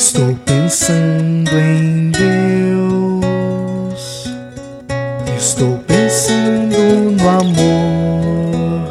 [0.00, 2.24] Estou pensando em Deus.
[5.36, 6.74] Estou pensando
[7.20, 8.88] no amor.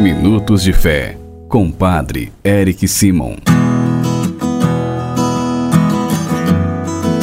[0.00, 1.16] Minutos de Fé,
[1.48, 3.36] com Padre Eric Simon.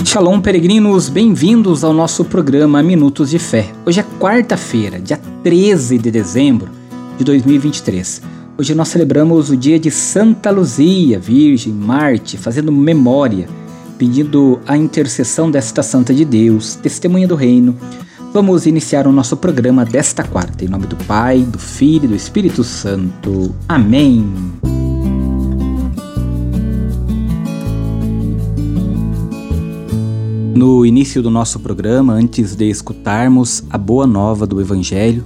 [0.05, 3.69] Shalom, peregrinos, bem-vindos ao nosso programa Minutos de Fé.
[3.85, 6.71] Hoje é quarta-feira, dia 13 de dezembro
[7.17, 8.32] de 2023.
[8.64, 13.46] Hoje nós celebramos o dia de Santa Luzia, Virgem, Marte, fazendo memória,
[13.97, 17.75] pedindo a intercessão desta Santa de Deus, testemunha do Reino.
[18.32, 22.15] Vamos iniciar o nosso programa desta quarta, em nome do Pai, do Filho e do
[22.15, 23.54] Espírito Santo.
[23.68, 24.25] Amém.
[30.56, 35.25] No início do nosso programa, antes de escutarmos a boa nova do Evangelho,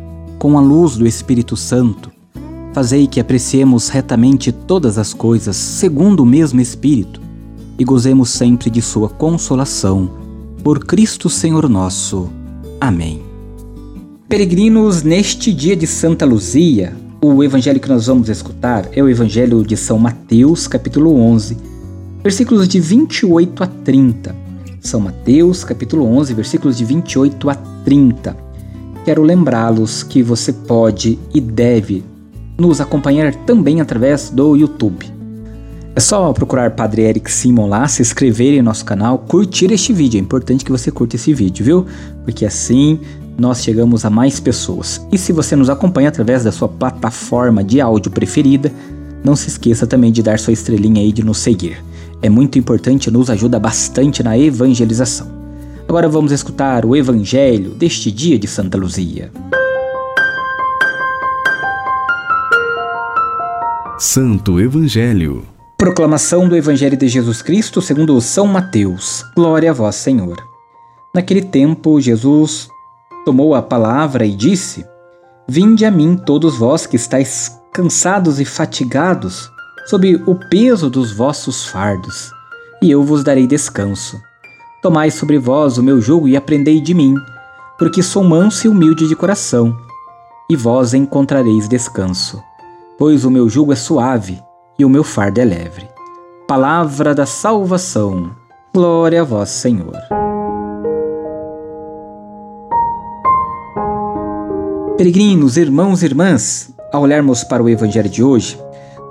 [0.41, 2.11] com a luz do Espírito Santo,
[2.73, 7.21] fazei que apreciemos retamente todas as coisas segundo o mesmo Espírito
[7.77, 10.09] e gozemos sempre de Sua consolação.
[10.63, 12.27] Por Cristo Senhor nosso.
[12.79, 13.21] Amém.
[14.27, 19.63] Peregrinos, neste dia de Santa Luzia, o evangelho que nós vamos escutar é o evangelho
[19.63, 21.55] de São Mateus, capítulo 11,
[22.23, 24.35] versículos de 28 a 30.
[24.79, 27.53] São Mateus, capítulo 11, versículos de 28 a
[27.85, 28.50] 30
[29.03, 32.03] quero lembrá-los que você pode e deve
[32.57, 35.05] nos acompanhar também através do YouTube.
[35.93, 40.17] É só procurar Padre Eric Simon lá, se inscrever em nosso canal, curtir este vídeo.
[40.17, 41.85] É importante que você curta esse vídeo, viu?
[42.23, 42.99] Porque assim
[43.37, 45.05] nós chegamos a mais pessoas.
[45.11, 48.71] E se você nos acompanha através da sua plataforma de áudio preferida,
[49.23, 51.83] não se esqueça também de dar sua estrelinha aí de nos seguir.
[52.21, 55.40] É muito importante e nos ajuda bastante na evangelização.
[55.91, 59.29] Agora vamos escutar o Evangelho deste dia de Santa Luzia.
[63.99, 65.45] Santo Evangelho.
[65.77, 69.25] Proclamação do Evangelho de Jesus Cristo segundo São Mateus.
[69.35, 70.37] Glória a vós, Senhor.
[71.13, 72.69] Naquele tempo, Jesus
[73.25, 74.85] tomou a palavra e disse:
[75.45, 79.51] Vinde a mim todos vós que estáis cansados e fatigados,
[79.87, 82.31] sob o peso dos vossos fardos,
[82.81, 84.30] e eu vos darei descanso.
[84.81, 87.13] Tomai sobre vós o meu jugo e aprendei de mim,
[87.77, 89.77] porque sou manso e humilde de coração,
[90.49, 92.41] e vós encontrareis descanso.
[92.97, 94.41] Pois o meu jugo é suave
[94.79, 95.87] e o meu fardo é leve.
[96.47, 98.31] Palavra da salvação.
[98.73, 99.93] Glória a vós, Senhor.
[104.97, 108.59] Peregrinos, irmãos e irmãs, ao olharmos para o Evangelho de hoje,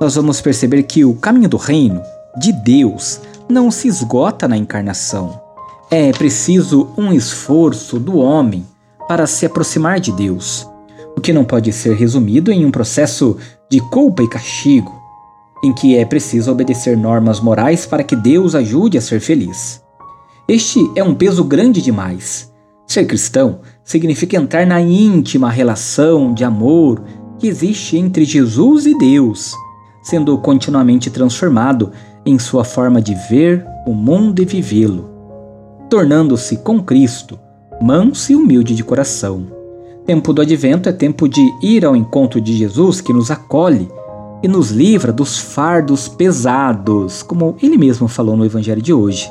[0.01, 2.03] nós vamos perceber que o caminho do reino,
[2.37, 5.49] de Deus, não se esgota na encarnação
[5.91, 8.65] é preciso um esforço do homem
[9.09, 10.65] para se aproximar de Deus,
[11.17, 13.37] o que não pode ser resumido em um processo
[13.69, 14.95] de culpa e castigo,
[15.65, 19.83] em que é preciso obedecer normas morais para que Deus ajude a ser feliz.
[20.47, 22.53] Este é um peso grande demais.
[22.87, 27.03] Ser cristão significa entrar na íntima relação de amor
[27.37, 29.55] que existe entre Jesus e Deus,
[30.05, 31.91] sendo continuamente transformado
[32.25, 35.20] em sua forma de ver o mundo e vivê-lo
[35.91, 37.37] tornando-se com Cristo
[37.83, 39.47] manso e humilde de coração.
[40.07, 43.89] Tempo do advento é tempo de ir ao encontro de Jesus que nos acolhe
[44.43, 49.31] e nos livra dos fardos pesados, como ele mesmo falou no evangelho de hoje,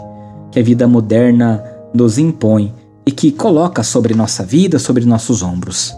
[0.51, 2.73] que a vida moderna nos impõe
[3.05, 5.95] e que coloca sobre nossa vida, sobre nossos ombros.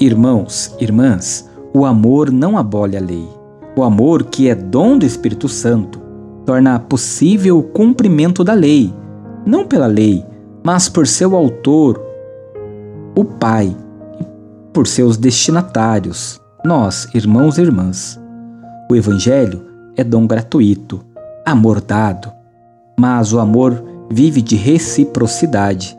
[0.00, 3.28] Irmãos, irmãs, o amor não abole a lei.
[3.76, 6.00] O amor, que é dom do Espírito Santo,
[6.44, 8.92] torna possível o cumprimento da lei
[9.48, 10.22] não pela lei,
[10.62, 11.98] mas por seu autor,
[13.16, 13.74] o Pai,
[14.20, 14.26] e
[14.74, 18.20] por seus destinatários, nós, irmãos e irmãs.
[18.90, 19.62] O Evangelho
[19.96, 21.00] é dom gratuito,
[21.46, 22.30] amor dado,
[23.00, 25.98] mas o amor vive de reciprocidade.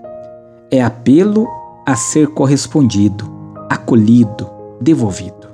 [0.69, 1.47] É apelo
[1.87, 3.25] a ser correspondido,
[3.67, 4.47] acolhido,
[4.79, 5.47] devolvido.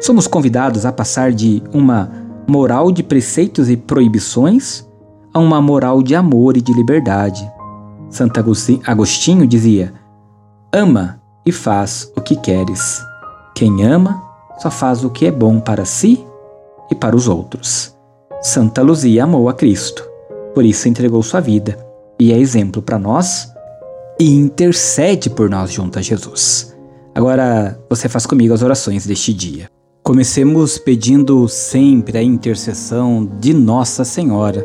[0.00, 2.10] Somos convidados a passar de uma
[2.48, 4.86] moral de preceitos e proibições
[5.34, 7.46] a uma moral de amor e de liberdade.
[8.08, 8.40] Santo
[8.86, 9.92] Agostinho dizia:
[10.72, 13.02] Ama e faz o que queres.
[13.54, 14.22] Quem ama
[14.58, 16.24] só faz o que é bom para si
[16.90, 17.94] e para os outros.
[18.40, 20.04] Santa Luzia amou a Cristo.
[20.54, 21.76] por isso entregou sua vida
[22.20, 23.52] e é exemplo para nós
[24.20, 26.76] e intercede por nós junto a Jesus.
[27.14, 29.68] Agora você faz comigo as orações deste dia.
[30.02, 34.64] Comecemos pedindo sempre a intercessão de Nossa Senhora,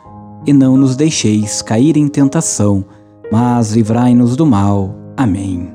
[0.45, 2.83] E não nos deixeis cair em tentação,
[3.31, 4.95] mas livrai-nos do mal.
[5.15, 5.73] Amém.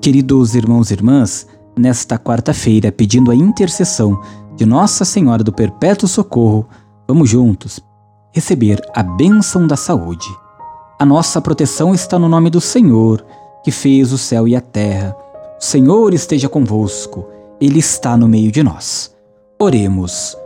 [0.00, 4.20] Queridos irmãos e irmãs, nesta quarta-feira, pedindo a intercessão
[4.56, 6.66] de Nossa Senhora do Perpétuo Socorro,
[7.06, 7.80] vamos juntos
[8.32, 10.28] receber a bênção da saúde.
[10.98, 13.24] A nossa proteção está no nome do Senhor,
[13.64, 15.16] que fez o céu e a terra.
[15.60, 17.26] O Senhor esteja convosco,
[17.60, 19.14] Ele está no meio de nós.
[19.58, 20.36] Oremos.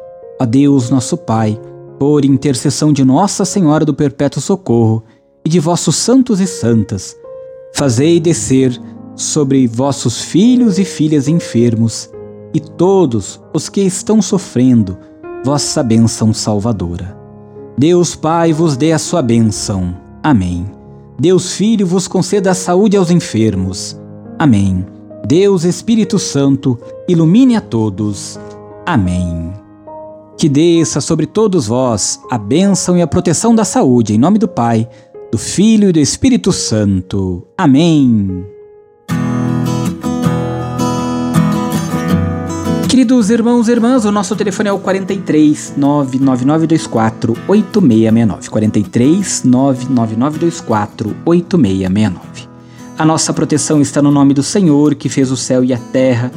[0.40, 1.60] A Deus, nosso Pai,
[2.02, 5.04] por intercessão de Nossa Senhora do Perpétuo Socorro
[5.44, 7.16] e de vossos santos e santas,
[7.76, 8.76] fazei descer
[9.14, 12.10] sobre vossos filhos e filhas enfermos
[12.52, 14.99] e todos os que estão sofrendo
[15.44, 17.16] vossa bênção salvadora.
[17.78, 19.96] Deus Pai vos dê a sua bênção.
[20.25, 20.66] Amém.
[21.16, 23.96] Deus Filho vos conceda a saúde aos enfermos.
[24.40, 24.84] Amém.
[25.25, 26.76] Deus Espírito Santo
[27.06, 28.40] ilumine a todos.
[28.84, 29.62] Amém.
[30.42, 34.48] Que desça sobre todos vós a bênção e a proteção da saúde, em nome do
[34.48, 34.88] Pai,
[35.30, 37.46] do Filho e do Espírito Santo.
[37.56, 38.44] Amém.
[42.88, 48.50] Queridos irmãos e irmãs, o nosso telefone é o 43 99924 8669.
[48.50, 52.48] 43 99924 8669.
[52.98, 56.32] A nossa proteção está no nome do Senhor, que fez o céu e a terra.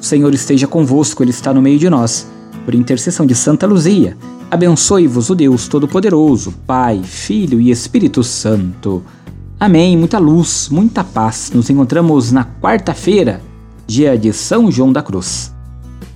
[0.00, 2.26] O Senhor esteja convosco, Ele está no meio de nós.
[2.64, 4.16] Por intercessão de Santa Luzia,
[4.50, 9.02] abençoe-vos o Deus Todo-Poderoso, Pai, Filho e Espírito Santo.
[9.58, 9.96] Amém.
[9.96, 11.50] Muita luz, muita paz.
[11.54, 13.40] Nos encontramos na quarta-feira,
[13.86, 15.52] dia de São João da Cruz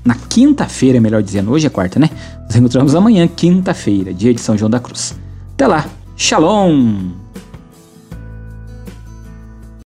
[0.05, 2.11] na quinta-feira, melhor dizendo, hoje é quarta, né?
[2.47, 5.19] Nos encontramos amanhã, quinta-feira, dia de São João da Cruz.
[5.55, 5.87] Até lá,
[6.17, 7.24] Shalom!